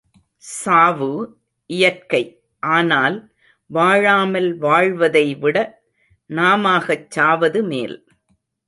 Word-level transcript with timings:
சாவு, 0.37 1.09
இயற்கை 1.69 2.21
ஆனால் 2.59 3.17
வாழாமல் 3.69 4.59
வாழ்வதைவிடச் 4.59 5.75
நாமாக 6.29 7.05
சாவது 7.09 7.63
மேல். 7.63 7.97